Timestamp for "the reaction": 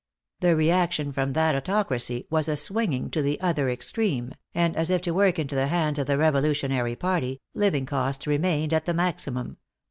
0.39-1.11